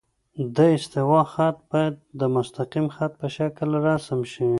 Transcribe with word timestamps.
د 0.55 0.57
استوا 0.75 1.21
خط 1.31 1.57
باید 1.71 1.95
د 2.19 2.21
مستقیم 2.35 2.85
خط 2.95 3.11
په 3.21 3.27
شکل 3.35 3.69
رسم 3.87 4.19
شي 4.33 4.49